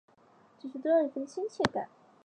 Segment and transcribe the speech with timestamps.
[0.57, 1.87] 就是多了一分亲切感